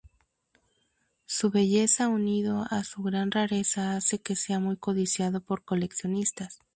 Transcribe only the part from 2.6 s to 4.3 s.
a su gran rareza hace